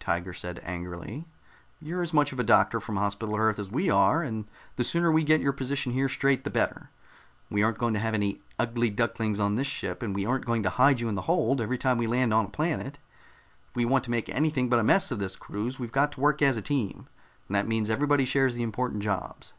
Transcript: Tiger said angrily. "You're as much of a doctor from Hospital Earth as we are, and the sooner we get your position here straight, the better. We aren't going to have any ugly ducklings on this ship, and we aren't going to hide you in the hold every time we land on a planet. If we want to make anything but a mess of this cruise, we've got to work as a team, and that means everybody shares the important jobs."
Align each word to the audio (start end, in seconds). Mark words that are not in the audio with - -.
Tiger 0.00 0.32
said 0.32 0.58
angrily. 0.62 1.26
"You're 1.82 2.00
as 2.00 2.14
much 2.14 2.32
of 2.32 2.40
a 2.40 2.42
doctor 2.42 2.80
from 2.80 2.96
Hospital 2.96 3.36
Earth 3.36 3.58
as 3.58 3.70
we 3.70 3.90
are, 3.90 4.22
and 4.22 4.46
the 4.76 4.84
sooner 4.84 5.12
we 5.12 5.22
get 5.22 5.42
your 5.42 5.52
position 5.52 5.92
here 5.92 6.08
straight, 6.08 6.44
the 6.44 6.48
better. 6.50 6.88
We 7.50 7.62
aren't 7.62 7.76
going 7.76 7.92
to 7.92 8.00
have 8.00 8.14
any 8.14 8.40
ugly 8.58 8.88
ducklings 8.88 9.38
on 9.38 9.56
this 9.56 9.66
ship, 9.66 10.02
and 10.02 10.14
we 10.14 10.24
aren't 10.24 10.46
going 10.46 10.62
to 10.62 10.70
hide 10.70 11.00
you 11.00 11.10
in 11.10 11.14
the 11.14 11.20
hold 11.28 11.60
every 11.60 11.76
time 11.76 11.98
we 11.98 12.06
land 12.06 12.32
on 12.32 12.46
a 12.46 12.48
planet. 12.48 12.98
If 13.68 13.76
we 13.76 13.84
want 13.84 14.02
to 14.04 14.10
make 14.10 14.30
anything 14.30 14.70
but 14.70 14.78
a 14.78 14.82
mess 14.82 15.10
of 15.10 15.18
this 15.18 15.36
cruise, 15.36 15.78
we've 15.78 15.92
got 15.92 16.10
to 16.12 16.20
work 16.22 16.40
as 16.40 16.56
a 16.56 16.62
team, 16.62 17.06
and 17.46 17.54
that 17.54 17.68
means 17.68 17.90
everybody 17.90 18.24
shares 18.24 18.54
the 18.54 18.62
important 18.62 19.02
jobs." 19.02 19.52